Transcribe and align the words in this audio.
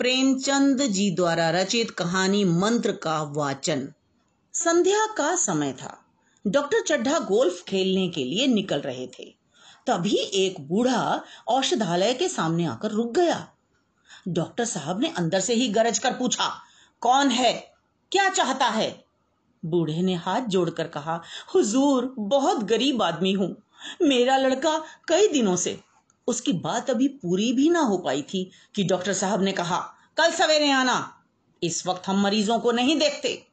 प्रेमचंद 0.00 0.82
जी 0.82 1.10
द्वारा 1.10 1.50
रचित 1.50 1.90
कहानी 1.90 2.44
मंत्र 2.44 2.92
का 2.92 3.22
वाचन। 3.22 3.92
संध्या 4.54 5.06
का 5.06 5.36
समय 5.36 5.72
था। 5.72 6.04
डॉक्टर 6.46 6.80
चड्ढा 6.80 7.18
गोल्फ 7.18 7.62
खेलने 7.64 8.08
के 8.08 8.24
लिए 8.24 8.46
निकल 8.46 8.80
रहे 8.80 9.06
थे। 9.06 9.24
तभी 9.86 10.16
एक 10.16 10.60
बूढ़ा 10.60 11.22
औषधालय 11.48 12.14
के 12.14 12.28
सामने 12.28 12.66
आकर 12.66 12.90
रुक 12.90 13.12
गया। 13.14 13.48
डॉक्टर 14.28 14.64
साहब 14.64 15.00
ने 15.00 15.08
अंदर 15.08 15.40
से 15.40 15.54
ही 15.54 15.68
गरज 15.68 15.98
कर 15.98 16.12
पूछा, 16.12 16.48
कौन 17.00 17.28
है? 17.28 17.52
क्या 18.12 18.28
चाहता 18.28 18.66
है? 18.66 19.04
बूढ़े 19.64 20.02
ने 20.02 20.14
हाथ 20.14 20.40
जोड़कर 20.40 20.88
कहा, 20.88 21.22
हुजूर, 21.54 22.14
बहुत 22.18 22.64
गरीब 22.64 23.02
आदमी 23.02 23.32
हूँ। 23.32 23.56
मेरा 24.02 24.36
लड़का 24.36 24.78
कई 25.08 25.28
दिनों 25.28 25.56
से 25.56 25.78
उसकी 26.30 26.52
बात 26.52 26.90
अभी 26.90 27.08
पूरी 27.08 27.52
भी 27.52 27.70
ना 27.70 27.80
हो 27.80 27.98
पाई 27.98 28.22
थी 28.22 28.50
कि 28.74 28.84
डॉक्टर 28.84 29.12
साहब 29.12 29.42
ने 29.42 29.52
कहा, 29.52 29.78
कल 30.16 30.30
सवेरे 30.30 30.70
आना। 30.70 31.24
इस 31.62 31.86
वक्त 31.86 32.02
हम 32.06 32.22
मरीजों 32.22 32.58
को 32.58 32.72
नहीं 32.72 32.98
देखते। 32.98 33.46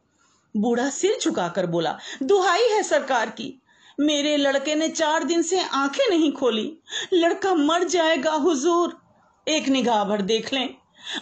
बूढ़ा 0.58 0.90
सिर 0.90 1.18
झुकाकर 1.24 1.66
बोला, 1.66 2.00
दुहाई 2.24 2.64
है 2.64 2.84
सरकार 2.84 3.30
की। 3.30 3.62
मेरे 4.00 4.38
लड़के 4.38 4.76
ने 4.76 4.90
चार 4.90 5.24
दिन 5.24 5.42
से 5.42 5.60
आँखें 5.60 6.10
नहीं 6.10 6.32
खोली। 6.32 6.78
लड़का 7.14 7.54
मर 7.54 7.84
जाएगा, 7.84 8.32
हुजूर। 8.32 8.98
एक 9.48 9.68
निगाह 9.68 10.04
भर 10.04 10.22
देख 10.22 10.54
लें। 10.54 10.76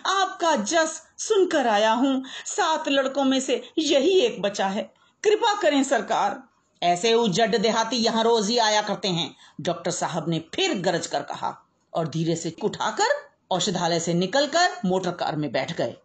आपका 0.06 0.56
जस 0.56 1.02
सुनकर 1.18 1.68
आया 1.68 1.92
हूँ। 1.92 2.24
सात 2.46 2.90
लड़कों 2.90 3.24
में 3.24 3.40
से 3.40 3.70
यही 3.78 4.20
एक 4.20 4.42
बचा 4.42 4.68
है। 4.68 4.94
कृपा 5.24 5.62
करें 5.62 5.84
सरकार। 5.84 6.44
ऐसे 6.82 7.14
उज्जड 7.14 7.56
देहाती 7.62 7.96
यहाँ 7.96 8.24
रोज 8.24 8.50
ही 8.50 8.58
आया 8.58 8.82
करते 8.82 9.08
हैं। 9.08 9.36
डॉक्टर 9.62 9.92
साहब 9.92 10.30
ने 10.30 10.40
फिर 10.56 10.78
गरज 10.82 11.08
कर 11.08 11.22
कहा 11.24 11.56
और 11.94 12.08
धीरे 12.08 12.36
से 12.36 12.56
उठाकर 12.64 13.14
औषधालय 13.52 14.00
से 14.00 14.14
निकलकर 14.14 14.78
मोटर 14.86 15.12
कार 15.12 15.36
में 15.36 15.52
बैठ 15.52 15.76
गए 15.78 15.96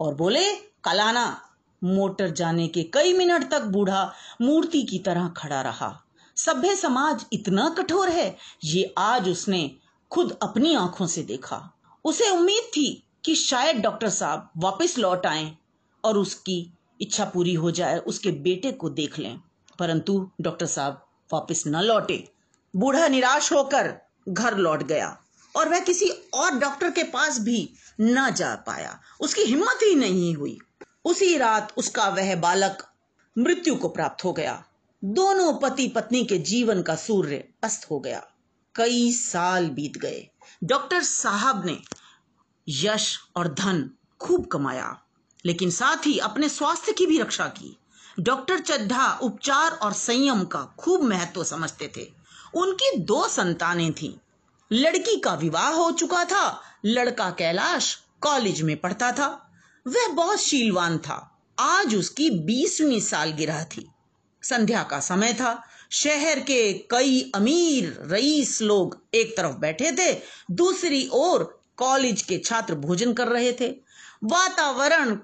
और 0.00 0.14
बोले 0.14 0.44
कल 0.84 1.00
आना 1.00 1.26
मोटर 1.82 2.30
जाने 2.30 2.66
के 2.68 2.82
कई 2.94 3.12
मिनट 3.12 3.50
तक 3.50 3.62
बूढ़ा 3.66 4.04
मूर्ति 4.40 4.82
की 4.82 4.98
तरह 4.98 5.28
खड़ा 5.28 5.60
रहा। 5.62 5.92
सभ्य 6.36 6.74
समाज 6.76 7.24
इतना 7.32 7.68
कठोर 7.68 8.08
है, 8.08 8.36
ये 8.64 8.94
आज 8.98 9.28
उसने 9.28 9.70
खुद 10.10 10.36
अपनी 10.42 10.74
आँखों 10.74 11.06
से 11.06 11.22
देखा। 11.22 11.62
उसे 12.04 12.28
उम्मीद 12.30 12.70
थी 12.76 13.02
कि 13.24 13.34
शायद 13.34 13.76
डॉक्टर 13.76 14.08
साहब 14.08 14.50
वापस 14.56 14.98
लौट 14.98 15.26
आए 15.26 15.50
और 16.04 16.18
उसकी 16.18 16.72
इच्छा 17.00 17.24
पूरी 17.24 17.54
हो 17.54 17.70
जाए, 17.70 17.98
उसके 17.98 18.30
बेटे 18.30 18.72
को 18.72 18.90
देख 18.90 19.18
लें। 19.18 19.40
परंतु 19.80 20.30
डॉक्टर 20.40 20.66
साहब 20.66 21.06
वापस 21.32 21.64
न 21.66 21.82
लौटे। 21.82 22.24
बूढ़ा 22.74 23.08
निराश 23.08 23.52
होकर 23.52 23.94
घर 24.28 24.56
लौट 24.56 24.82
गया 24.82 25.16
और 25.54 25.68
वह 25.68 25.80
किसी 25.80 26.08
और 26.34 26.58
डॉक्टर 26.58 26.90
के 26.90 27.02
पास 27.02 27.38
भी 27.40 27.74
न 28.00 28.30
जा 28.30 28.54
पाया। 28.56 29.00
उसकी 29.20 29.42
हिम्मत 29.42 29.78
ही 29.82 29.94
नहीं 29.94 30.34
हुई। 30.34 30.58
उसी 31.04 31.36
रात 31.36 31.72
उसका 31.76 32.08
वह 32.08 32.34
बालक 32.36 32.86
मृत्यु 33.36 33.74
को 33.74 33.88
प्राप्त 33.88 34.24
हो 34.24 34.32
गया। 34.32 34.64
दोनों 35.04 35.52
पति 35.54 35.88
पत्नी 35.88 36.24
के 36.24 36.38
जीवन 36.38 36.82
का 36.82 36.94
सूर्य 36.96 37.44
अस्त 37.62 37.90
हो 37.90 38.00
गया। 38.00 38.26
कई 38.74 39.12
साल 39.12 39.68
बीत 39.68 39.96
गए। 39.96 40.26
डॉक्टर 40.64 41.02
साहब 41.02 41.64
ने 41.66 41.78
यश 42.68 43.18
और 43.36 43.48
धन 43.54 43.90
खूब 44.20 44.46
कमाया, 44.46 45.02
लेकिन 45.44 45.70
साथ 45.70 46.06
ही 46.06 46.18
अपने 46.18 46.48
स्वास्थ्य 46.48 46.92
की 46.92 47.06
भी 47.06 47.18
रक्षा 47.18 47.46
की। 47.46 47.76
डॉक्टर 48.20 48.58
चड्ढा 48.58 49.18
उपचार 49.22 49.70
और 49.70 49.92
संयम 49.92 50.44
का 50.44 50.74
खूब 50.78 51.02
महत्व 51.02 51.44
समझते 51.44 51.92
थे। 51.96 52.12
उनकी 52.54 52.98
दो 52.98 53.28
संतानें 53.28 53.92
थीं। 53.92 54.14
लड़की 54.72 55.20
का 55.20 55.34
विवाह 55.34 55.68
हो 55.68 55.90
चुका 55.90 56.24
था, 56.24 56.62
लड़का 56.84 57.30
कैलाश 57.30 57.98
कॉलेज 58.20 58.62
में 58.62 58.76
पढ़ता 58.76 59.12
था। 59.12 59.52
वह 59.86 60.08
बहुत 60.08 60.38
शीलवान 60.38 60.98
था। 60.98 61.42
आज 61.58 61.96
उसकी 61.96 62.30
बीसवीं 62.30 63.00
सालगिरह 63.00 63.64
थी। 63.64 63.88
संध्या 64.42 64.82
का 64.82 65.00
समय 65.00 65.32
था। 65.32 65.62
शहर 65.90 66.40
के 66.40 66.72
कई 66.72 67.32
अमीर 67.34 67.98
रईस 68.04 68.62
लोग 68.62 69.04
एक 69.14 69.36
तरफ़ 69.36 69.56
बैठे 69.56 69.92
थे, 69.92 70.20
दूसरी 70.50 71.08
ओर 71.12 71.62
कॉलेज 71.76 72.22
के 72.22 72.38
छात्र 72.38 72.74
भोजन 72.74 73.12
कर 73.12 73.28
रहे 73.28 73.52
थे। 73.52 73.70
वातावरण 74.24 75.18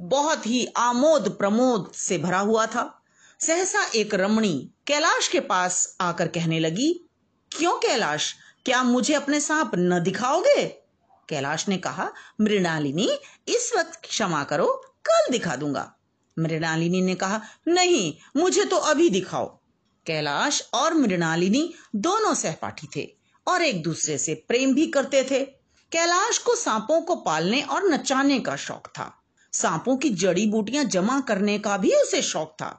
बहुत 0.00 0.46
ही 0.46 0.66
आमोद 0.76 1.28
प्रमोद 1.28 1.92
से 1.94 2.18
भरा 2.18 2.38
हुआ 2.38 2.66
था। 2.66 3.02
सहसा 3.40 3.90
एक 3.94 4.14
रमणी 4.14 4.70
कैलाश 4.86 5.28
के 5.28 5.40
पास 5.40 5.96
आकर 6.00 6.28
कहने 6.28 6.58
लगी, 6.58 7.08
क्यों 7.52 7.72
कैलाश? 7.72 8.34
क्या 8.64 8.82
मुझे 8.82 9.14
अपने 9.14 9.40
सांप 9.40 9.70
न 9.74 10.02
दिखाओगे? 10.02 10.66
कैलाश 11.28 11.68
ने 11.68 11.76
कहा, 11.76 12.12
मृणालिनी, 12.40 13.18
इस 13.48 13.72
वक्त 13.78 14.00
क्षमा 14.06 14.44
करो, 14.44 14.66
कल 15.08 15.32
दिखा 15.32 15.56
दूँगा। 15.56 15.94
मृणालिनी 16.38 17.00
ने 17.00 17.14
कहा, 17.14 17.40
नहीं, 17.68 18.14
मुझे 18.36 18.64
तो 18.64 18.76
अभी 18.76 19.10
दिखाओ। 19.10 19.58
कैलाश 20.06 20.68
और 20.74 20.94
मृणालिनी 20.94 21.74
दोनों 21.96 22.34
सहपाठी 22.34 22.88
थे 22.96 23.16
और 23.48 23.62
एक 23.62 23.82
दूसरे 23.82 24.18
से 24.18 24.34
प्रेम 24.34 24.74
भी 24.74 24.86
करते 24.86 25.24
थे। 25.24 25.44
कैलाश 25.92 26.38
को 26.38 26.54
सांपों 26.54 27.00
को 27.00 27.16
पालने 27.16 27.62
और 27.62 27.84
नचाने 27.84 28.40
का 28.40 28.56
शौक 28.56 28.86
था। 28.86 29.22
सांपों 29.60 29.96
की 29.96 30.10
जड़ी 30.10 30.46
बूटियाँ 30.46 30.84
जमा 30.86 31.20
करने 31.20 31.58
का 31.58 31.76
भी 31.76 31.92
उसे 31.92 32.22
शौक 32.22 32.52
था। 32.52 32.70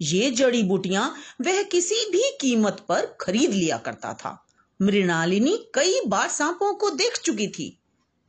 ये 0.00 0.30
जड़ी 0.30 0.62
बूटियाँ 0.62 1.14
वह 1.40 1.62
किसी 1.62 2.04
भी 2.10 2.30
कीमत 2.40 2.84
पर 2.88 3.06
खरीद 3.20 3.50
लिया 3.50 3.76
करता 3.78 4.12
था। 4.14 4.38
मृणालिनी 4.80 5.56
कई 5.74 6.00
बार 6.06 6.28
सांपों 6.28 6.72
को 6.74 6.90
देख 6.90 7.18
चुकी 7.18 7.46
थी, 7.48 7.68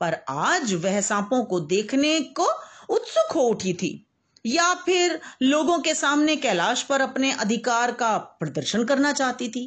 पर 0.01 0.17
आज 0.29 0.73
वह 0.73 0.99
सांपों 1.01 1.43
को 1.43 1.59
देखने 1.59 2.19
को 2.19 2.47
उत्सुक 2.89 3.31
हो 3.31 3.41
उठी 3.41 3.73
थी, 3.73 4.05
या 4.45 4.73
फिर 4.75 5.19
लोगों 5.41 5.79
के 5.79 5.93
सामने 5.95 6.35
कैलाश 6.35 6.83
पर 6.83 7.01
अपने 7.01 7.31
अधिकार 7.31 7.91
का 7.91 8.17
प्रदर्शन 8.17 8.83
करना 8.83 9.13
चाहती 9.13 9.47
थी। 9.49 9.65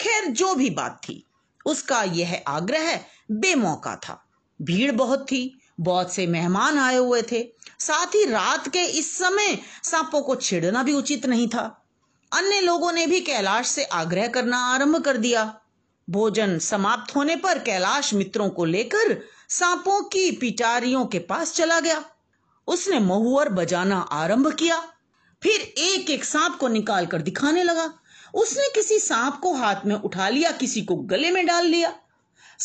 खैर, 0.00 0.26
जो 0.26 0.54
भी 0.54 0.70
बात 0.70 1.00
थी, 1.02 1.22
उसका 1.66 2.02
यह 2.02 2.42
आग्रह 2.48 2.98
बेमौका 3.30 3.94
था। 3.96 4.20
भीड़ 4.60 4.92
बहुत 4.92 5.22
थी 5.22 5.60
बहुत 5.80 6.12
से 6.12 6.26
मेहमान 6.26 6.78
आए 6.78 6.96
हुए 6.96 7.22
थे। 7.22 7.48
साथ 7.78 8.06
ही 8.06 8.24
रात 8.24 8.68
के 8.68 8.84
इस 8.84 9.18
समय 9.18 9.58
सांपों 9.82 10.22
को 10.22 10.34
छेड़ना 10.34 10.82
भी 10.82 10.92
उचित 10.92 11.26
नहीं 11.26 11.48
था। 11.48 11.86
अन्य 12.32 12.60
लोगों 12.60 12.92
ने 12.92 13.06
भी 13.06 13.20
कैलाश 13.20 13.66
से 13.66 13.84
आग्रह 13.84 14.26
करना 14.26 14.58
आरंभ 14.58 15.04
कर 15.04 15.16
दिया। 15.16 15.60
भोजन 16.10 16.58
समाप्त 16.58 17.16
होने 17.16 17.36
पर 17.36 17.58
कैलाश 17.58 18.14
मित्रों 18.14 18.48
को 18.48 18.64
लेकर 18.64 19.20
सांपों 19.48 20.02
की 20.02 20.30
पिटारियों 20.30 21.06
के 21.06 21.18
पास 21.18 21.52
चला 21.52 21.80
गया। 21.80 22.04
उसने 22.66 22.98
महुअर 22.98 23.48
बजाना 23.48 23.98
आरंभ 23.98 24.52
किया। 24.54 24.82
फिर 25.42 25.60
एक 25.60 26.10
एक 26.10 26.24
सांप 26.24 26.56
को 26.56 26.68
निकाल 26.68 27.06
कर 27.06 27.22
दिखाने 27.22 27.62
लगा। 27.62 27.94
उसने 28.34 28.68
किसी 28.74 28.98
सांप 28.98 29.40
को 29.42 29.52
हाथ 29.54 29.86
में 29.86 29.94
उठा 29.94 30.28
लिया, 30.28 30.50
किसी 30.50 30.82
को 30.82 30.96
गले 30.96 31.30
में 31.30 31.46
डाल 31.46 31.66
लिया 31.66 31.92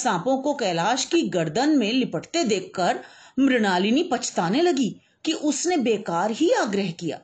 सांपों 0.04 0.38
को 0.38 0.54
कैलाश 0.54 1.06
की 1.06 1.22
गर्दन 1.22 1.70
में 1.70 1.94
लिपटते 1.94 2.44
देखकर 2.44 3.00
मृणालिनी 3.40 4.04
पछताने 4.04 4.62
लगी 4.62 4.90
कि 5.26 5.34
उसने 5.34 5.78
बेकार 5.78 6.32
ही 6.32 6.52
आग्रह 6.52 6.92
किया। 6.92 7.20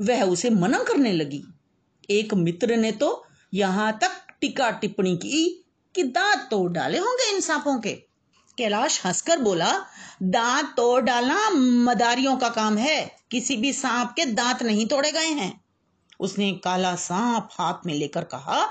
वह 0.00 0.22
उसे 0.22 0.50
मना 0.50 0.78
करने 0.78 1.12
लगी। 1.12 1.42
एक 2.10 2.34
मित्र 2.34 2.76
ने 2.76 2.92
तो 2.92 3.26
यहाँ 3.54 3.92
तक 3.92 4.10
टिका 4.40 4.70
टिप्पणी 4.70 5.16
की 5.16 5.64
कि 5.94 6.02
दांत 6.02 6.48
तोड़ 6.50 6.72
डाले 6.72 6.98
होंगे 6.98 7.34
इन 7.34 7.40
सांपों 7.40 7.78
के। 7.80 7.92
कैलाश 8.58 9.06
हंसकर 9.06 9.38
बोला, 9.38 9.70
दांत 10.22 10.74
तोड़ 10.76 11.00
डालना 11.02 11.50
मदारियों 11.84 12.36
का 12.36 12.48
काम 12.48 12.76
है। 12.78 13.16
किसी 13.30 13.56
भी 13.56 13.72
सांप 13.72 14.12
के 14.16 14.24
दांत 14.24 14.62
नहीं 14.62 14.86
तोड़े 14.86 15.12
गए 15.12 15.28
हैं। 15.28 15.64
उसने 16.20 16.52
काला 16.52 16.94
सांप 16.94 17.48
हाथ 17.52 17.86
में 17.86 17.94
लेकर 17.94 18.24
कहा, 18.24 18.66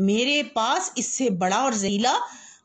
मेरे 0.00 0.42
पास 0.42 0.92
इससे 0.98 1.30
बड़ा 1.30 1.64
और 1.64 1.74
जहीला 1.74 2.12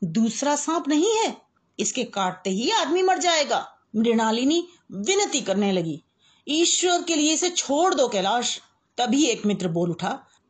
दूसरा 0.02 0.54
सांप 0.56 0.88
नहीं 0.88 1.16
है। 1.16 1.36
इसके 1.78 2.04
काटते 2.04 2.50
ही 2.50 2.70
आदमी 2.70 3.02
मर 3.02 3.18
जाएगा। 3.18 3.66
मृणालिनी 3.96 4.66
विनती 4.92 5.40
करने 5.40 5.72
लगी। 5.72 6.00
ईश्वर 6.46 7.02
के 7.02 7.14
लिए 7.14 7.32
इसे 7.32 7.50
छोड़ 7.50 7.94
दो, 7.94 8.08
कैलाश। 8.08 8.60
तभी 8.98 9.24
एक 9.24 9.44
मित्र 9.46 9.68
बोल 9.68 9.90
उठा, 9.90 10.08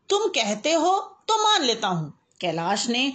तुम 0.09 0.29
कहते 0.29 0.73
हो 0.73 0.99
तो 1.29 1.43
मान 1.43 1.63
लेता 1.63 1.89
हूँ। 1.89 2.13
कैलाश 2.41 2.89
ने 2.89 3.13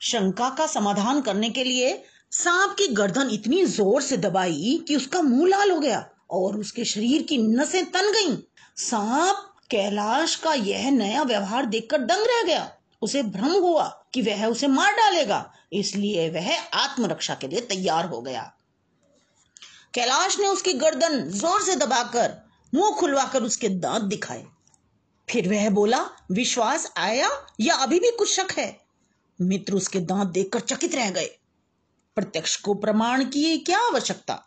शंका 0.00 0.48
का 0.50 0.66
समाधान 0.66 1.20
करने 1.20 1.50
के 1.50 1.64
लिए 1.64 2.02
सांप 2.32 2.74
की 2.78 2.86
गर्दन 2.88 3.30
इतनी 3.30 3.64
ज़ोर 3.64 4.02
से 4.02 4.16
दबाई 4.16 4.84
कि 4.88 4.96
उसका 4.96 5.22
मुँह 5.22 5.48
लाल 5.48 5.70
हो 5.70 5.78
गया 5.78 6.04
और 6.30 6.58
उसके 6.58 6.84
शरीर 6.84 7.22
की 7.22 7.38
नसें 7.38 7.84
तन 7.86 8.12
गईं। 8.12 8.36
सांप, 8.76 9.36
कैलाश 9.70 10.34
का 10.36 10.52
यह 10.54 10.90
नया 10.90 11.22
व्यवहार 11.22 11.66
देखकर 11.66 11.98
दंग 11.98 12.26
रह 12.26 12.42
गया। 12.42 12.70
उसे 13.02 13.22
भ्रम 13.22 13.52
हुआ 13.52 13.88
कि 14.14 14.22
वह 14.22 14.46
उसे 14.46 14.66
मार 14.66 14.92
डालेगा, 14.92 15.52
इसलिए 15.72 16.28
वह 16.30 16.50
आत्मरक्षा 16.74 17.34
के 17.34 17.48
लिए 17.48 17.60
तैयार 17.60 18.06
हो 18.06 18.20
गया। 18.22 18.42
कैलाश 19.94 20.38
ने 20.38 20.46
उसकी 20.46 20.72
गर्दन 20.72 21.22
ज़ोर 21.30 21.62
से 21.62 21.76
दबाकर 21.76 22.34
मुँह 22.72 22.94
खुलवाकर 22.96 23.42
उसके 23.42 23.68
दांत 23.68 24.02
दिखाए। 24.02 24.44
फिर 25.28 25.48
वह 25.48 25.68
बोला, 25.70 25.98
विश्वास 26.32 26.92
आया 26.96 27.28
या 27.60 27.74
अभी 27.74 28.00
भी 28.00 28.10
कुछ 28.10 28.34
शक 28.34 28.52
है? 28.52 28.80
मित्र 29.40 29.74
उसके 29.74 30.00
दांत 30.00 30.28
देखकर 30.28 30.60
चकित 30.60 30.94
रह 30.94 31.10
गए। 31.10 31.30
प्रत्यक्ष 32.16 32.56
को 32.56 32.74
प्रमाण 32.74 33.24
की 33.24 33.58
क्या 33.58 33.78
आवश्यकता? 33.78 34.42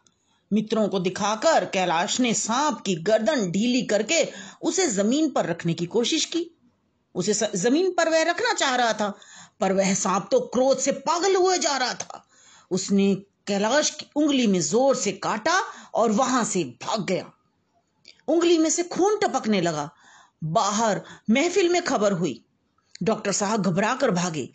मित्रों 0.51 0.87
को 0.87 0.99
दिखाकर 0.99 1.65
कैलाश 1.65 2.19
ने 2.19 2.33
सांप 2.33 2.81
की 2.81 2.95
गर्दन 2.95 3.51
ढीली 3.51 3.81
करके 3.81 4.23
उसे 4.61 4.87
ज़मीन 4.87 5.29
पर 5.29 5.45
रखने 5.45 5.73
की 5.73 5.85
कोशिश 5.85 6.25
की। 6.25 6.45
उसे 7.15 7.33
ज़मीन 7.57 7.91
पर 7.91 8.09
वह 8.09 8.23
रखना 8.23 8.53
चाह 8.53 8.75
रहा 8.75 8.93
था 8.93 9.17
पर 9.61 9.73
वह 9.73 9.93
सांप 9.93 10.27
तो 10.31 10.39
क्रोध 10.39 10.79
से 10.79 10.91
पागल 10.91 11.35
हुए 11.35 11.57
जा 11.57 11.77
रहा 11.77 11.93
था। 11.93 12.23
उसने 12.71 13.13
कैलाश 13.47 13.89
की 13.89 14.05
उंगली 14.15 14.47
में 14.47 14.59
ज़ोर 14.61 14.95
से 14.95 15.11
काटा 15.11 15.59
और 15.95 16.11
वहाँ 16.11 16.43
से 16.43 16.63
भाग 16.83 17.05
गया। 17.05 17.31
उंगली 18.27 18.57
में 18.57 18.69
से 18.69 18.83
खून 18.83 19.17
टपकने 19.17 19.61
लगा। 19.61 19.89
बाहर 20.43 21.01
महफिल 21.29 21.69
में 21.69 21.81
खबर 21.81 22.11
हुई। 22.11 22.43
डॉक्टर 23.03 23.31
साहब 23.31 23.61
घबरा 23.61 23.93
कर 23.95 24.11
भागे। 24.11 24.49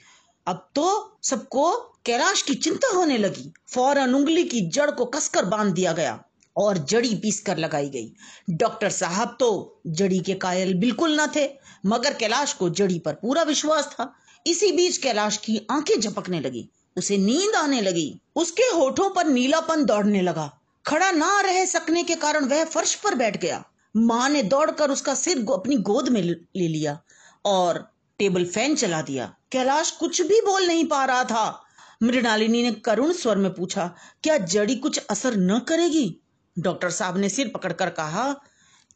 अब 0.47 0.69
तो 0.75 1.19
सबको 1.23 1.73
कैलाश 2.07 2.43
की 2.43 2.55
चिंता 2.55 2.95
होने 2.95 3.19
लगी। 3.19 3.53
फ़ौरन 3.75 4.15
उंगली 4.15 4.45
की 4.45 4.61
जड़ 4.69 4.91
को 4.91 5.05
कसकर 5.05 5.45
बाँध 5.45 5.75
दिया 5.75 5.93
गया 5.93 6.23
और 6.57 6.79
जड़ी 6.79 7.15
पीस 7.15 7.41
कर 7.41 7.57
लगाई 7.57 7.89
गई। 7.89 8.13
डॉक्टर 8.51 8.91
साहब 8.91 9.37
तो 9.41 9.81
जड़ी 9.87 10.19
के 10.21 10.35
कायल 10.35 10.75
बिल्कुल 10.75 11.21
न 11.21 11.27
थे, 11.37 11.49
मगर 11.87 12.15
कैलाश 12.15 12.53
को 12.53 12.69
जड़ी 12.71 12.99
पर 12.99 13.15
पूरा 13.15 13.43
विश्वास 13.43 13.87
था। 13.87 14.13
इसी 14.47 14.73
बीच 14.73 14.97
कैलाश 14.97 15.37
की 15.37 15.67
आँखें 15.71 16.01
झपकने 16.01 16.41
लगी। 16.41 16.69
उसे 16.99 17.19
नींद 17.19 17.55
आने 17.55 17.81
लगी। 17.81 18.21
उसके 18.37 18.63
होठों 18.63 19.11
पर 19.11 19.27
नीलापन 19.27 19.85
दौड़ने 19.85 20.23
लगा। 20.23 20.59
खड़ा 20.87 21.11
ना 21.11 21.41
रह 21.41 21.65
सकने 21.65 22.03
के 22.03 22.15
कारण 22.15 22.45
वह 22.45 22.65
फर्श 22.65 22.95
पर 22.95 23.15
बैठ 23.15 23.37
गया। 23.37 23.65
माँ 23.97 24.29
ने 24.29 24.43
दौड़कर 24.43 24.91
उसका 24.91 25.15
सिर 25.15 25.39
अपनी 25.39 25.77
गोद 25.77 26.09
में 26.09 26.23
ले 26.23 26.69
लिया 26.69 27.01
और 27.45 27.93
टेबल 28.19 28.45
फ़ैन 28.45 28.75
चला 28.75 29.03
दिया। 29.03 29.35
कैलाश 29.53 29.91
कुछ 29.91 30.23
भी 30.23 30.41
बोल 30.41 30.67
नहीं 30.67 30.85
पा 30.85 31.05
रहा 31.05 31.25
था। 31.25 31.65
मृणालिनी 32.03 32.63
ने 32.63 32.73
करुण 32.73 33.13
स्वर 33.13 33.37
में 33.37 33.55
पूछा, 33.55 33.95
क्या 34.23 34.39
जड़ी 34.39 34.77
कुछ 34.77 34.99
असर 34.99 35.37
न 35.37 35.59
करेगी? 35.59 36.21
डॉक्टर 36.59 36.91
साहब 36.91 37.17
ने 37.17 37.29
सिर 37.29 37.49
पकड़कर 37.49 37.91
कहा, 37.91 38.33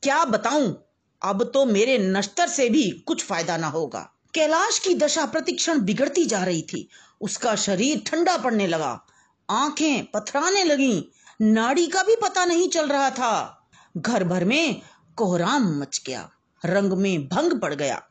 क्या 0.03 0.25
बताऊँ? 0.25 0.85
अब 1.23 1.51
तो 1.55 1.65
मेरे 1.65 1.99
नश्तर 1.99 2.49
से 2.49 2.69
भी 2.69 2.91
कुछ 2.91 3.25
फ़ायदा 3.25 3.57
ना 3.57 3.67
होगा। 3.67 4.13
कैलाश 4.37 4.79
की 4.79 4.95
दशा 4.95 5.27
प्रतिक्षण 5.27 5.79
बिगड़ती 5.79 6.25
जा 6.25 6.45
रही 6.45 6.63
थी। 6.63 6.89
उसका 7.21 7.55
शरीर 7.57 8.03
ठंडा 8.07 8.37
पड़ने 8.37 8.67
लगा। 8.67 9.07
आँखें 9.51 10.05
पथराने 10.05 10.65
लगी। 10.65 11.13
नाड़ी 11.41 11.87
का 11.87 12.03
भी 12.03 12.17
पता 12.17 12.45
नहीं 12.45 12.69
चल 12.69 12.89
रहा 12.89 13.11
था। 13.11 13.69
घर 13.97 14.25
भर 14.25 14.45
में 14.45 14.83
कोहराम 15.17 15.81
मच 15.81 16.03
गया। 16.07 16.31
रंग 16.67 16.93
में 16.93 17.29
भंग 17.29 17.61
पड़ 17.61 17.75
गया। 17.75 18.03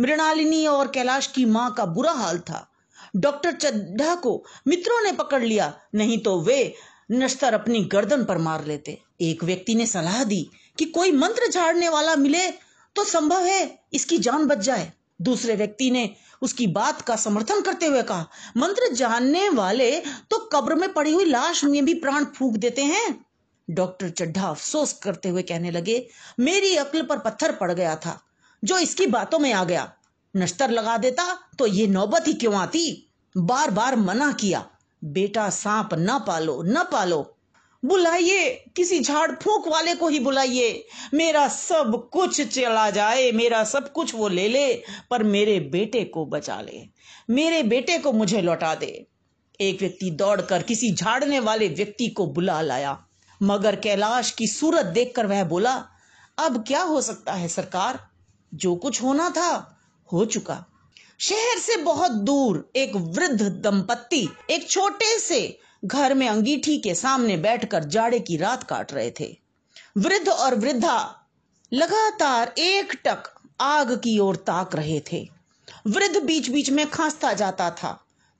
मृणालिनी 0.00 0.66
और 0.66 0.88
कैलाश 0.88 1.26
की 1.26 1.44
माँ 1.44 1.74
का 1.74 1.86
बुरा 1.86 2.12
हाल 2.12 2.38
था। 2.38 2.72
डॉक्टर 3.16 3.52
चड्ढा 3.52 4.14
को 4.14 4.44
मित्रों 4.68 5.02
ने 5.02 5.12
पकड़ 5.12 5.42
लिया। 5.42 5.72
नहीं 5.94 6.18
तो 6.18 6.40
वे 6.40 6.74
नश्तर 7.12 7.54
अपनी 7.54 7.84
गर्दन 7.84 8.24
पर 8.24 8.38
मार 8.38 8.64
लेते। 8.64 9.02
एक 9.20 9.44
व्यक्ति 9.44 9.74
ने 9.74 9.86
सलाह 9.86 10.24
दी 10.24 10.50
कि 10.78 10.84
कोई 10.84 11.12
मंत्र 11.12 11.50
झाड़ने 11.50 11.88
वाला 11.88 12.16
मिले 12.16 12.50
तो 12.96 13.04
संभव 13.04 13.44
है 13.44 13.84
इसकी 13.92 14.18
जान 14.18 14.46
बच 14.46 14.58
जाए। 14.58 14.92
दूसरे 15.20 15.54
व्यक्ति 15.56 15.90
ने 15.90 16.08
उसकी 16.42 16.66
बात 16.66 17.00
का 17.00 17.16
समर्थन 17.16 17.60
करते 17.60 17.86
हुए 17.86 18.02
कहा, 18.02 18.26
मंत्र 18.56 18.92
जानने 18.94 19.48
वाले 19.48 19.90
तो 20.00 20.38
कब्र 20.52 20.74
में 20.74 20.92
पड़ी 20.92 21.12
हुई 21.12 21.24
लाश 21.24 21.64
में 21.64 21.84
भी 21.84 21.94
प्राण 21.94 22.24
फूक 22.36 22.56
देते 22.56 22.82
हैं? 22.82 23.24
डॉक्टर 23.68 24.08
चड्ढा 24.10 24.48
अफसोस 24.48 24.92
करते 24.92 25.28
हुए 25.28 25.42
कहने 25.42 25.70
लगे, 25.70 26.06
मेरी 26.40 26.74
अक्ल 26.76 27.02
पर 27.02 27.18
पत्थर 27.18 27.52
पड़ 27.52 27.72
गया 27.72 27.94
था, 27.96 28.20
जो 28.62 28.78
इसकी 28.78 29.06
बातों 29.06 29.38
में 29.38 29.52
आ 29.52 29.64
गया। 29.64 29.92
नश्तर 30.34 30.70
लगा 30.70 30.96
देता 30.96 31.24
तो 31.58 31.66
ये 31.66 31.86
नौबत 31.86 32.24
ही 32.26 32.32
क्यों 32.32 32.54
आती? 32.54 33.10
बार 33.34 33.70
बार 33.70 33.96
मना 33.96 34.32
किया। 34.32 34.64
बेटा, 35.02 35.48
सांप 35.50 35.94
न 35.94 36.18
पालो 36.18 36.62
न 36.62 36.82
पालो। 36.92 37.36
बुलाइए, 37.84 38.64
किसी 38.76 39.00
झाड़ 39.00 39.32
फूक 39.32 39.68
वाले 39.68 39.94
को 39.94 40.08
ही 40.08 40.20
बुलाइए। 40.20 40.86
मेरा 41.14 41.48
सब 41.48 42.10
कुछ 42.12 42.40
चला 42.40 42.90
जाए, 42.90 43.32
मेरा 43.32 43.64
सब 43.64 43.92
कुछ 43.92 44.14
वो 44.14 44.28
ले 44.28 44.48
ले, 44.48 44.82
पर 45.10 45.22
मेरे 45.22 45.60
बेटे 45.60 46.04
को 46.04 46.26
बचा 46.26 46.60
ले। 46.60 46.88
मेरे 47.30 47.62
बेटे 47.62 47.98
को 47.98 48.12
मुझे 48.12 48.40
लौटा 48.40 48.74
दे। 48.74 49.06
एक 49.60 49.80
व्यक्ति 49.80 50.10
दौड़कर 50.10 50.62
किसी 50.62 50.92
झाड़ने 50.92 51.40
वाले 51.40 51.68
व्यक्ति 51.68 52.08
को 52.08 52.26
बुला 52.26 52.60
लाया। 52.60 53.06
मगर 53.42 53.76
कैलाश 53.76 54.30
की 54.30 54.46
सूरत 54.46 54.86
देखकर 54.86 55.26
वह 55.26 55.44
बोला, 55.44 55.84
अब 56.38 56.64
क्या 56.66 56.82
हो 56.82 57.00
सकता 57.00 57.32
है 57.32 57.48
सरकार? 57.48 58.08
जो 58.54 58.76
कुछ 58.76 59.02
होना 59.02 59.30
था, 59.30 59.78
हो 60.12 60.24
चुका। 60.24 60.66
शहर 61.20 61.58
से 61.58 61.76
बहुत 61.76 62.10
दूर 62.10 62.70
एक 62.76 62.96
वृद्ध 62.96 63.42
दंपत्ति, 63.42 64.28
एक 64.50 64.70
छोटे 64.70 65.18
से 65.18 65.58
घर 65.84 66.14
में 66.14 66.28
अंगीठी 66.28 66.78
के 66.78 66.94
सामने 66.94 67.36
बैठकर 67.36 67.84
जाड़े 67.84 68.20
की 68.20 68.36
रात 68.36 68.62
काट 68.62 68.92
रहे 68.92 69.10
थे। 69.10 69.36
वृद्ध 69.96 70.28
और 70.28 70.54
वृद्धा 70.54 71.26
लगातार 71.72 72.54
एक 72.58 72.92
टक 73.04 73.30
आग 73.60 73.92
की 73.94 74.18
ओर 74.18 74.36
ताक 74.36 74.76
रहे 74.76 75.00
थे। 75.12 75.28
वृद्ध 75.86 76.22
बीच 76.22 76.50
बीच 76.50 76.70
में 76.70 76.86
खांसता 76.90 77.32
जाता 77.32 77.70
था। 77.70 77.98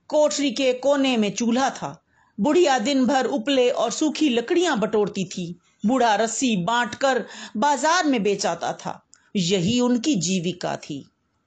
कोठरी 0.09 0.51
के 0.51 0.73
कोने 0.73 1.17
में 1.17 1.31
चूल्हा 1.35 1.71
था। 1.71 2.05
बुढ़िया 2.39 2.79
दिन 2.79 3.07
भर 3.07 3.27
उपले 3.27 3.71
और 3.71 3.91
सूखी 3.91 4.29
लकड़ियाँ 4.29 4.79
बटोरती 4.79 5.25
थी। 5.25 5.61
बूढ़ा 5.87 6.15
रस्सी 6.15 6.57
बांटकर 6.57 7.25
बाज़ार 7.57 8.07
में 8.07 8.23
बेचाता 8.23 8.73
था। 8.73 9.01
यही 9.37 9.81
उनकी 9.81 10.15
जीविका 10.15 10.77
थी। 10.77 11.05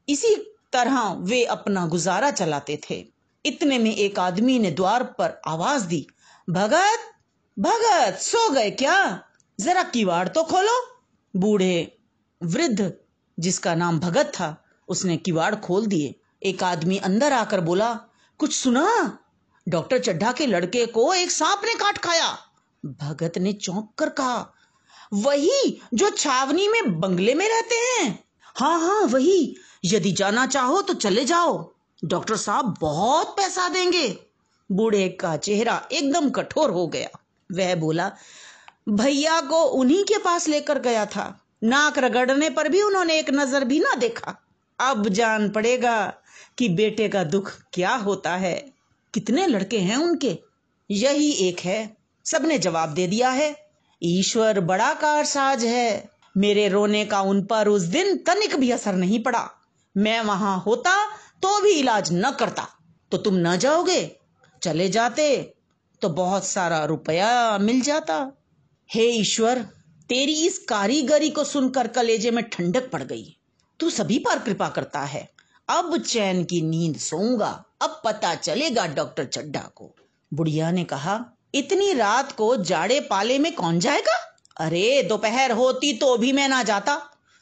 इसी 0.10 0.36
तरह 0.74 1.10
वे 1.20 1.44
अपना 1.46 1.86
गुजारा 1.86 2.32
चलाते 2.32 2.80
थे। 2.90 3.13
इतने 3.46 3.78
में 3.80 3.96
एक 3.96 4.20
आदमी 4.20 4.60
ने 4.60 4.72
द्वार 4.72 5.04
पर 5.04 5.42
आवाज़ 5.48 5.86
दी, 5.86 6.08
भगत 6.50 7.10
भगत, 7.60 8.18
सो 8.22 8.50
गए 8.50 8.72
क्या? 8.72 9.24
जरा 9.60 9.84
किवाड़ 9.84 10.28
तो 10.28 10.44
खोलो। 10.44 11.02
बूढ़े 11.36 11.98
वृद्ध, 12.44 12.94
जिसका 13.40 13.76
नाम 13.76 14.00
भगत 14.00 14.26
था, 14.26 14.64
उसने 14.88 15.18
किवाड़ 15.18 15.56
खोल 15.56 15.86
दिए। 15.86 16.16
एक 16.44 16.64
आदमी 16.64 16.98
अंदर 16.98 17.34
आकर 17.34 17.62
बोला, 17.62 17.94
कुछ 18.38 18.54
सुना? 18.54 19.20
डॉक्टर 19.68 20.00
चड्ढा 20.00 20.32
के 20.32 20.46
लड़के 20.46 20.86
को 20.86 21.14
एक 21.14 21.32
सांप 21.32 21.62
ने 21.66 21.74
काट 21.74 21.98
खाया। 21.98 22.38
भगत 22.86 23.38
ने 23.38 23.54
चौंक 23.54 23.94
कर 23.98 24.10
कहा, 24.10 24.54
वही 25.14 25.82
जो 25.94 26.10
छावनी 26.10 26.68
में 26.68 27.00
बंगले 27.00 27.34
में 27.34 27.50
रहते 27.50 27.76
हैं? 27.76 28.24
हाँ 28.56 28.80
हाँ 28.80 29.02
वही। 29.02 29.56
यदि 29.86 30.12
जाना 30.12 30.48
चाहो 30.48 30.82
तो 30.82 30.94
चले 30.94 31.26
जाओ। 31.26 31.73
डॉक्टर 32.06 32.36
साहब 32.36 32.78
बहुत 32.82 33.28
पैसा 33.28 33.70
देंगे। 33.70 34.20
बूढ़े 34.72 35.10
का 35.10 35.38
चेहरा 35.38 35.88
एकदम 35.92 36.30
कठोर 36.30 36.70
हो 36.70 36.88
गया। 36.88 37.10
वह 37.52 37.76
बोला, 37.76 38.12
भैया 38.90 39.42
को 39.42 39.64
उन्हीं 39.64 40.04
के 40.04 40.18
पास 40.18 40.48
लेकर 40.48 40.80
गया 40.80 41.06
था। 41.06 41.40
नाक 41.64 42.00
रगड़ने 42.00 42.50
पर 42.50 42.70
भी 42.70 42.82
उन्होंने 42.82 43.20
एक 43.20 43.30
नज़र 43.30 43.66
भी 43.66 43.80
ना 43.80 43.96
देखा। 43.96 44.38
अब 44.80 45.10
जान 45.10 45.50
पड़ेगा 45.50 46.14
कि 46.58 46.70
बेटे 46.70 47.10
का 47.10 47.24
दुख 47.24 47.52
क्या 47.74 47.96
होता 47.96 48.36
है। 48.36 48.74
कितने 49.14 49.48
लड़के 49.48 49.80
हैं 49.80 49.98
उनके? 49.98 50.40
यही 50.92 51.32
एक 51.32 51.60
है। 51.60 51.98
सबने 52.26 52.58
जवाब 52.58 52.94
दे 52.94 53.08
दिया 53.08 53.30
है, 53.30 53.56
ईश्वर 54.04 54.60
बड़ा 54.60 54.94
कारसाज 54.94 55.64
है। 55.66 56.10
मेरे 56.38 56.68
रोने 56.68 57.06
का 57.06 57.22
उन 57.22 57.44
पर 57.44 57.68
उस 57.68 57.82
दिन 57.82 58.18
तनिक 58.18 58.56
भी 58.56 58.72
असर 58.72 58.94
नहीं 58.94 59.24
पड़ा। 59.24 59.50
मैं 59.98 60.22
वहाँ 60.22 60.64
होता 60.68 60.92
तो 61.44 61.60
भी 61.62 61.72
इलाज 61.72 62.10
न 62.14 62.32
करता 62.32 62.68
तो 63.12 63.18
तुम 63.18 63.36
न 63.38 63.56
जाओगे। 63.58 64.16
चले 64.62 64.90
जाते 64.90 65.26
तो 66.02 66.10
बहुत 66.10 66.46
सारा 66.46 66.84
रुपया 66.86 67.58
मिल 67.58 67.82
जाता। 67.82 68.16
हे 68.90 69.06
ईश्वर, 69.12 69.60
तेरी 70.10 70.34
इस 70.48 70.58
कारीगरी 70.60 71.30
को 71.30 71.44
सुनकर 71.44 71.88
कलेजे 71.88 72.32
में 72.32 72.44
ठंडक 72.50 72.90
पड़ 72.92 73.02
गई। 73.04 73.38
तू 73.80 73.90
सभी 73.90 74.20
पर 74.20 74.40
कृपा 74.40 74.70
करता 74.70 75.00
है। 75.00 75.28
अब 75.70 75.98
चैन 75.98 76.44
की 76.44 76.62
नींद 76.62 76.98
सोऊँगा। 76.98 77.64
अब 77.82 78.02
पता 78.06 78.34
चलेगा 78.36 78.86
डॉक्टर 78.88 79.26
चड्डा 79.26 79.70
को। 79.76 79.96
बुढ़िया 80.32 80.72
ने 80.72 80.84
कहा, 80.84 81.20
इतनी 81.56 81.94
रात 81.94 82.32
को 82.32 82.56
जाड़े 82.56 83.00
पाले 83.00 83.40
में 83.40 83.52
कौन 83.56 83.80
जाएगा? 83.80 84.16
अरे, 84.58 85.04
दोपहर 85.04 85.52
होती 85.52 85.94
तो 85.94 86.18
भी 86.18 86.32
मैं 86.32 86.48
ना 86.50 86.64
जाता। 86.64 87.00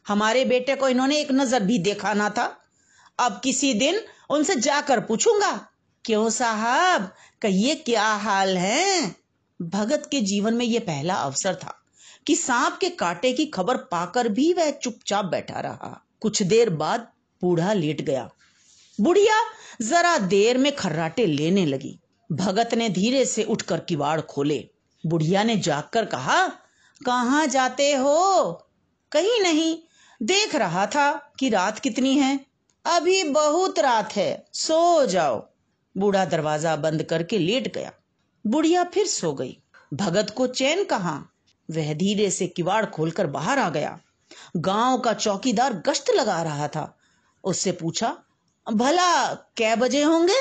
हमारे 0.07 0.45
बेटे 0.45 0.75
को 0.75 0.89
इन्होंने 0.89 1.19
एक 1.19 1.31
नज़र 1.31 1.63
भी 1.63 1.79
देखा 1.79 2.13
ना 2.13 2.29
था। 2.29 2.45
अब 3.21 3.41
किसी 3.43 3.73
दिन 3.73 4.01
उनसे 4.29 4.55
जाकर 4.55 4.99
पूछूँगा, 4.99 5.67
क्यों 6.05 6.29
साहब, 6.29 7.13
कहिए 7.41 7.75
क्या 7.75 8.05
हाल 8.05 8.57
है? 8.57 9.15
भगत 9.61 10.07
के 10.11 10.21
जीवन 10.21 10.53
में 10.53 10.65
यह 10.65 10.79
पहला 10.79 11.13
अवसर 11.13 11.55
था 11.55 11.83
कि 12.27 12.35
सांप 12.35 12.77
के 12.81 12.89
कांटे 12.89 13.33
की 13.33 13.45
खबर 13.45 13.77
पाकर 13.77 14.27
भी 14.27 14.53
वह 14.53 14.71
चुपचाप 14.71 15.25
बैठा 15.25 15.59
रहा। 15.59 16.05
कुछ 16.21 16.43
देर 16.43 16.69
बाद 16.69 17.07
बूढ़ा 17.41 17.73
लेट 17.73 18.01
गया। 18.01 18.29
बुढ़िया 19.01 19.41
जरा 19.81 20.17
देर 20.17 20.57
में 20.57 20.75
खर्राटे 20.75 21.25
लेने 21.25 21.65
लगी। 21.65 21.99
भगत 22.31 22.73
ने 22.73 22.89
धीरे 22.89 23.25
से 23.25 23.43
उठकर 23.43 23.79
किवाड़ 23.79 24.21
खोले। 24.21 24.69
बुढ़िया 25.05 25.43
ने 25.43 25.55
जागकर 25.55 26.05
कहा 26.05 26.47
कहा 27.05 27.45
जाते 27.45 27.93
हो? 27.93 28.51
कहीं 29.11 29.41
नहीं, 29.41 29.77
देख 30.21 30.55
रहा 30.55 30.85
था 30.85 31.33
कि 31.39 31.49
रात 31.49 31.79
कितनी 31.79 32.17
है। 32.17 32.50
अभी 32.85 33.23
बहुत 33.23 33.79
रात 33.79 34.13
है, 34.13 34.45
सो 34.53 35.05
जाओ। 35.05 35.35
बूढ़ा 35.95 36.23
दरवाज़ा 36.25 36.75
बंद 36.75 37.03
करके 37.03 37.37
लेट 37.37 37.73
गया। 37.75 37.91
बुढ़िया 38.45 38.83
फिर 38.83 39.07
सो 39.07 39.33
गई। 39.33 39.57
भगत 39.93 40.29
को 40.29 40.47
चैन 40.47 40.83
कहा? 40.83 41.13
वह 41.69 41.93
धीरे 41.93 42.29
से 42.31 42.47
किवाड़ 42.47 42.85
खोलकर 42.85 43.27
बाहर 43.27 43.59
आ 43.59 43.69
गया। 43.69 43.99
गाँव 44.57 44.97
का 44.97 45.13
चौकीदार 45.13 45.73
गश्त 45.87 46.09
लगा 46.09 46.41
रहा 46.43 46.67
था। 46.67 46.97
उससे 47.43 47.71
पूछा, 47.71 48.15
भला 48.67 49.33
कै 49.57 49.75
बजे 49.75 50.03
होंगे? 50.03 50.39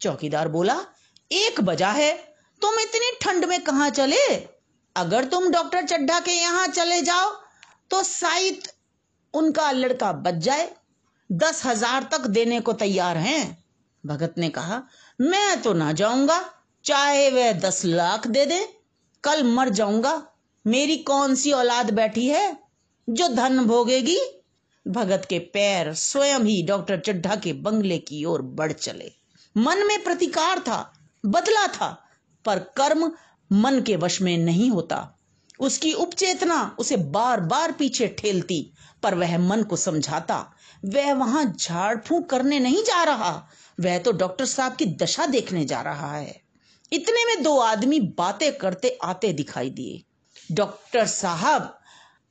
चौकीदार 0.00 0.48
बोला, 0.48 0.76
एक 1.30 1.60
बजा 1.60 1.90
है। 1.90 2.12
तुम 2.62 2.78
इतनी 2.80 3.10
ठंड 3.22 3.44
में 3.44 3.60
कहा 3.60 3.88
चले? 3.90 4.24
अगर 4.96 5.24
तुम 5.24 5.48
डॉक्टर 5.50 5.82
चड्ढा 5.82 6.18
के 6.20 6.32
यहाँ 6.32 6.66
चले 6.68 7.00
जाओ 7.02 7.30
तो 7.90 8.02
शायद 8.02 8.68
उनका 9.34 9.70
लड़का 9.72 10.12
बच 10.14 10.34
जाए। 10.34 10.70
दस 11.32 11.66
हज़ार 11.66 12.02
तक 12.02 12.26
देने 12.26 12.60
को 12.60 12.72
तैयार 12.72 13.16
हैं। 13.16 13.64
भगत 14.06 14.34
ने 14.38 14.48
कहा, 14.48 14.82
मैं 15.20 15.62
तो 15.62 15.72
ना 15.72 15.92
जाऊँगा, 15.92 16.54
चाहे 16.84 17.30
वह 17.30 17.52
दस 17.52 17.84
लाख 17.84 18.26
दे 18.26 18.46
दे, 18.46 18.68
कल 19.24 19.42
मर 19.42 19.68
जाऊँगा। 19.68 20.22
मेरी 20.66 20.96
कौन 20.96 21.34
सी 21.34 21.52
औलाद 21.52 21.90
बैठी 21.90 22.26
है 22.26 22.56
जो 23.08 23.28
धन 23.28 23.64
भोगेगी? 23.64 24.18
भगत 24.88 25.26
के 25.30 25.38
पैर 25.38 25.94
स्वयं 25.94 26.40
ही 26.40 26.62
डॉक्टर 26.62 27.00
चड्ढा 27.00 27.36
के 27.36 27.52
बंगले 27.52 27.98
की 27.98 28.24
ओर 28.24 28.42
बढ़ 28.42 28.72
चले। 28.72 29.12
मन 29.56 29.86
में 29.86 30.04
प्रतिकार 30.04 30.58
था, 30.58 30.92
बदला 31.26 31.66
था, 31.66 32.04
पर 32.44 32.58
कर्म 32.58 33.12
मन 33.52 33.80
के 33.80 33.96
वश 33.96 34.20
में 34.22 34.36
नहीं 34.38 34.70
होता। 34.70 35.17
उसकी 35.60 35.92
उपचेतना 35.92 36.76
उसे 36.78 36.96
बार 36.96 37.40
बार 37.40 37.72
पीछे 37.72 38.08
ठेलती, 38.08 38.70
पर 39.02 39.14
वह 39.14 39.38
मन 39.38 39.62
को 39.62 39.76
समझाता, 39.76 40.52
वह 40.84 41.12
वहाँ 41.14 41.44
झाड़ 41.60 41.96
फूक 41.98 42.30
करने 42.30 42.58
नहीं 42.60 42.82
जा 42.82 43.02
रहा, 43.04 43.48
वह 43.80 43.98
तो 43.98 44.12
डॉक्टर 44.12 44.46
साहब 44.46 44.76
की 44.76 44.86
दशा 44.86 45.26
देखने 45.26 45.64
जा 45.64 45.80
रहा 45.80 46.16
है। 46.16 46.40
इतने 46.92 47.24
में 47.24 47.42
दो 47.42 47.58
आदमी 47.58 48.00
बातें 48.00 48.52
करते 48.58 48.98
आते 49.02 49.32
दिखाई 49.32 49.70
दिए। 49.70 50.02
डॉक्टर 50.52 51.06
साहब 51.06 51.62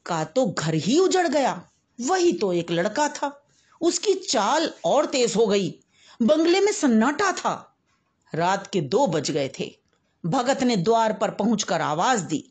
का 0.06 0.24
तो 0.24 0.46
घर 0.46 0.74
ही 0.74 1.00
उजड़ 1.00 1.28
गया, 1.28 1.62
वही 2.00 2.32
तो 2.34 2.54
एक 2.54 2.72
लड़का 2.72 3.08
था। 3.10 3.46
उसकी 3.82 4.14
चाल 4.14 4.72
और 4.86 5.06
तेज 5.06 5.36
हो 5.36 5.48
गई, 5.48 5.70
बंगले 6.22 6.62
में 6.62 6.72
सन्नाटा 6.72 7.32
था। 7.32 7.78
रात 8.34 8.68
के 8.68 8.82
दो 8.82 9.08
बज 9.08 9.32
गए 9.32 9.52
थे। 9.60 9.72
भगत 10.24 10.64
ने 10.64 10.76
द्वार 10.76 11.14
पर 11.14 11.32
पहुंचकर 11.32 11.82
आवाज़ 11.82 12.22
दी 12.22 12.44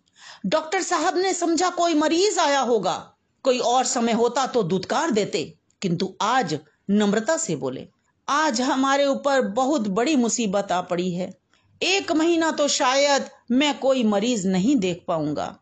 डॉक्टर 0.47 0.83
साहब 0.83 1.17
ने 1.17 1.35
समझा 1.35 1.71
कोई 1.71 1.95
मरीज़ 1.95 2.41
आया 2.41 2.61
होगा। 2.61 3.15
कोई 3.43 3.59
और 3.59 3.85
समय 3.85 4.13
होता 4.13 4.47
तो 4.47 4.63
दुत्कार 4.63 5.11
देते। 5.11 5.59
किंतु 5.83 6.17
आज 6.21 6.59
नम्रता 6.91 7.37
से 7.37 7.57
बोले, 7.57 7.89
आज 8.29 8.61
हमारे 8.61 9.07
ऊपर 9.07 9.41
बहुत 9.41 9.89
बड़ी 9.89 10.17
मुसीबत 10.17 10.73
आ 10.73 10.81
पड़ी 10.81 11.15
है। 11.15 11.39
एक 11.83 12.13
महीना 12.13 12.51
तो 12.51 12.69
शायद 12.69 13.31
मैं 13.51 13.79
कोई 13.79 14.05
मरीज़ 14.05 14.49
नहीं 14.49 14.77
देख 14.77 15.05
पाऊँगा। 15.09 15.61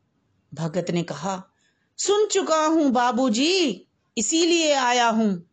भगत 0.55 0.91
ने 0.91 1.03
कहा, 1.03 1.43
सुन 1.99 2.27
चुका 2.27 2.67
हूँ 2.67 2.91
बाबूजी, 2.91 3.89
इसीलिए 4.19 4.75
आया 4.75 5.09
हूँ। 5.09 5.51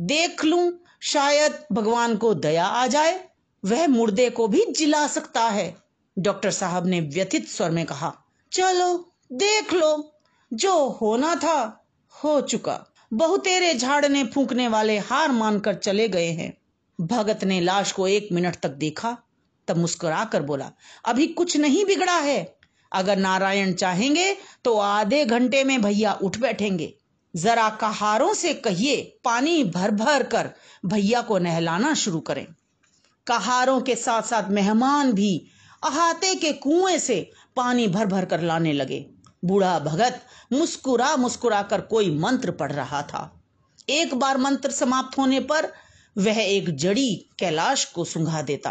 देख 0.00 0.44
लूँ, 0.44 0.72
शायद 1.02 1.64
भगवान 1.72 2.16
को 2.16 2.34
दया 2.34 2.66
आ 2.66 2.86
जाए, 2.86 3.28
वह 3.64 3.86
मुर्दे 3.86 4.30
को 4.30 4.48
भी 4.48 4.64
जिला 4.70 5.06
सकता 5.06 5.44
है। 5.44 5.76
डॉक्टर 6.18 6.50
साहब 6.50 6.86
ने 6.86 7.00
व्यथित 7.00 7.48
स्वर 7.48 7.70
में 7.70 7.86
कहा 7.86 8.19
चलो, 8.52 9.12
देख 9.32 9.72
लो, 9.72 10.12
जो 10.52 10.88
होना 10.88 11.34
था, 11.34 11.86
हो 12.24 12.40
चुका। 12.40 12.86
बहुतेरे 13.12 13.74
झाड़ने 13.74 14.24
फूकने 14.24 14.68
वाले 14.68 14.98
हार 14.98 15.32
मानकर 15.32 15.74
चले 15.74 16.08
गए 16.08 16.30
हैं। 16.30 16.56
भगत 17.00 17.44
ने 17.44 17.60
लाश 17.60 17.92
को 17.92 18.08
एक 18.08 18.28
मिनट 18.32 18.56
तक 18.56 18.68
देखा, 18.68 19.18
तब 19.68 19.76
मुस्कुराकर 19.76 20.42
बोला, 20.42 20.72
अभी 21.04 21.26
कुछ 21.26 21.56
नहीं 21.56 21.84
बिगड़ा 21.84 22.18
है। 22.18 22.56
अगर 22.92 23.16
नारायण 23.16 23.72
चाहेंगे 23.72 24.36
तो 24.64 24.78
आधे 24.78 25.24
घंटे 25.24 25.64
में 25.64 25.82
भैया 25.82 26.12
उठ 26.12 26.38
बैठेंगे। 26.38 26.94
जरा 27.36 27.68
कहारों 27.68 28.34
से 28.34 28.54
कहिए, 28.54 29.18
पानी 29.24 29.64
भर 29.64 29.90
भर 29.90 30.22
कर 30.22 30.50
भैया 30.86 31.20
को 31.20 31.38
नहलाना 31.38 31.94
शुरू 31.94 32.20
करें। 32.20 32.46
कहारों 33.26 33.80
के 33.80 33.96
साथ 33.96 34.22
साथ 34.22 34.50
मेहमान 34.50 35.12
भी, 35.12 35.46
अहाते 35.84 36.34
के 36.34 36.52
कुएँ 36.52 36.98
से 36.98 37.30
पानी 37.56 37.88
भर 37.88 38.06
भर 38.06 38.24
कर 38.24 38.40
लाने 38.40 38.72
लगे। 38.72 39.06
बूढ़ा 39.44 39.78
भगत 39.78 40.20
मुस्कुरा 40.52 41.16
मुस्कुरा 41.16 41.62
कर 41.62 41.80
कोई 41.80 42.18
मंत्र 42.18 42.50
पढ़ 42.50 42.72
रहा 42.72 43.02
था। 43.02 43.40
एक 43.88 44.14
बार 44.14 44.38
मंत्र 44.38 44.70
समाप्त 44.70 45.18
होने 45.18 45.40
पर 45.40 45.72
वह 46.18 46.38
एक 46.38 46.76
जड़ी 46.76 47.30
कैलाश 47.38 47.84
को 47.84 48.04
सुंघा 48.04 48.42
देता। 48.42 48.70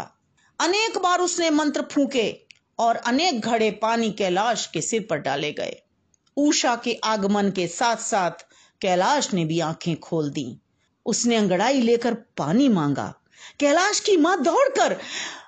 अनेक 0.60 0.98
बार 0.98 1.20
उसने 1.20 1.50
मंत्र 1.50 1.82
फूके 1.82 2.36
और 2.78 2.96
अनेक 2.96 3.40
घड़े 3.40 3.70
पानी 3.70 4.10
कैलाश 4.10 4.66
के 4.66 4.80
सिर 4.80 5.06
पर 5.10 5.18
डाले 5.18 5.52
गए। 5.52 5.76
ऊषा 6.36 6.76
के 6.76 6.94
आगमन 7.04 7.50
के 7.50 7.66
साथ 7.66 7.96
साथ 7.96 8.30
कैलाश 8.80 9.32
ने 9.34 9.44
भी 9.44 9.60
आँखें 9.60 9.96
खोल 9.96 10.30
दी। 10.30 10.60
उसने 11.06 11.36
अंगड़ाई 11.36 11.80
लेकर 11.80 12.14
पानी 12.14 12.68
मांगा। 12.68 13.14
कैलाश 13.60 14.00
की 14.00 14.16
माँ 14.16 14.42
दौड़कर 14.42 14.94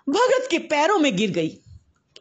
भगत 0.08 0.48
के 0.50 0.58
पैरों 0.58 0.98
में 0.98 1.16
गिर 1.16 1.30
गई। 1.30 1.61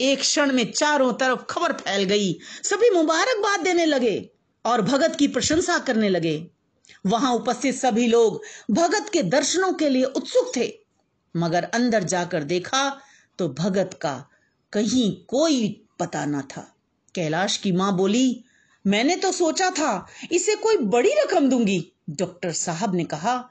एक 0.02 0.20
क्षण 0.20 0.52
में 0.52 0.72
चारों 0.72 1.14
तरफ़ 1.14 1.40
खबर 1.50 1.74
फैल 1.74 2.04
गई। 2.04 2.34
सभी 2.64 2.90
मुबारकबाद 2.90 3.60
देने 3.60 3.86
लगे 3.86 4.30
और 4.66 4.82
भगत 4.82 5.16
की 5.16 5.28
प्रशंसा 5.28 5.78
करने 5.78 6.10
लगे। 6.10 6.48
वहाँ 7.06 7.34
उपस्थित 7.34 7.76
सभी 7.76 8.08
लोग 8.08 8.42
भगत 8.72 9.10
के 9.14 9.24
दर्शनों 9.24 9.74
के 9.74 9.90
लिए 9.90 10.04
उत्सुक 10.04 10.52
थे। 10.58 10.74
मगर 11.38 11.64
अंदर 11.64 12.04
जाकर 12.04 12.44
देखा 12.44 13.00
तो 13.40 13.50
भगत 13.50 14.00
का 14.02 14.30
कहीं 14.74 15.18
कोई 15.28 15.86
पता 16.00 16.26
न 16.26 16.42
था। 16.42 16.76
कैलाश 17.16 17.58
की 17.58 17.72
माँ 17.72 17.96
बोली, 17.98 18.44
मैंने 18.88 19.16
तो 19.16 19.32
सोचा 19.32 19.70
था, 19.70 20.08
इसे 20.32 20.56
कोई 20.56 20.78
बड़ी 20.78 21.12
रकम 21.14 21.50
दूँगी। 21.50 21.92
डॉक्टर 22.10 22.52
साहब 22.52 22.96
ने 22.96 23.04
कहा, 23.04 23.50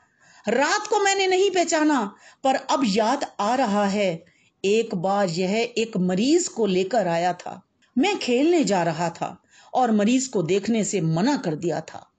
रात 0.48 0.86
को 0.86 1.00
मैंने 1.00 1.26
नहीं 1.26 1.50
पहचाना, 1.50 2.14
पर 2.44 2.54
अब 2.54 2.82
याद 2.84 3.26
आ 3.40 3.54
रहा 3.54 3.84
है। 3.84 4.29
एक 4.64 4.94
बार 4.94 5.28
यह 5.28 5.74
एक 5.78 5.96
मरीज़ 5.96 6.50
को 6.50 6.66
लेकर 6.66 7.08
आया 7.08 7.32
था। 7.32 7.62
मैं 7.98 8.18
खेलने 8.18 8.64
जा 8.64 8.82
रहा 8.82 9.10
था 9.10 9.42
और 9.74 9.90
मरीज़ 9.90 10.30
को 10.30 10.42
देखने 10.42 10.84
से 10.84 11.00
मना 11.00 11.36
कर 11.36 11.54
दिया 11.54 11.80
था। 11.80 12.10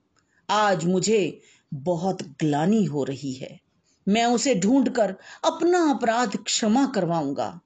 आज 0.50 0.84
मुझे 0.84 1.40
बहुत 1.74 2.22
ग्लानी 2.22 2.84
हो 2.84 3.04
रही 3.04 3.32
है। 3.32 3.60
मैं 4.08 4.24
उसे 4.24 4.54
ढूंढकर 4.54 5.16
अपना 5.44 5.90
अपराध 5.90 6.36
क्षमा 6.36 6.86
करवाऊँगा। 6.86 7.60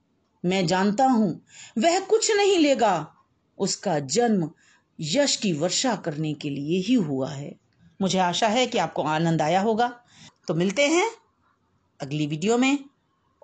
मैं 0.44 0.66
जानता 0.66 1.04
हूँ 1.04 1.44
वह 1.78 2.00
कुछ 2.00 2.30
नहीं 2.30 2.58
लेगा। 2.58 3.14
उसका 3.58 3.98
जन्म 3.98 4.50
यश 5.00 5.36
की 5.36 5.52
वर्षा 5.52 5.96
करने 5.96 6.34
के 6.34 6.50
लिए 6.50 6.80
ही 6.80 6.94
हुआ 6.94 7.30
है। 7.30 7.56
मुझे 8.00 8.18
आशा 8.18 8.48
है 8.48 8.66
कि 8.66 8.78
आपको 8.78 9.02
आनंद 9.02 9.42
आया 9.42 9.60
होगा। 9.60 10.00
तो 10.48 10.54
मिलते 10.54 10.88
हैं 10.88 11.10
अगली 12.00 12.26
वीडियो 12.26 12.58
में। 12.58 12.78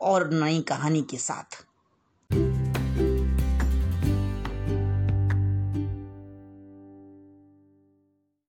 और 0.02 0.30
नई 0.30 0.61
कहानी 0.62 1.02
के 1.02 1.16
साथ। 1.16 1.64